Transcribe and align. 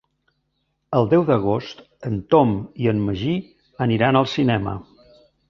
El 0.99 1.09
deu 1.11 1.25
d'agost 1.27 1.83
en 2.11 2.15
Tom 2.35 2.57
i 2.85 2.91
en 2.93 3.05
Magí 3.11 3.37
aniran 3.89 4.21
al 4.25 4.31
cinema. 4.35 4.77